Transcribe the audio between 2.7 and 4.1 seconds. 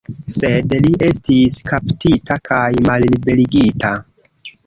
malliberigita.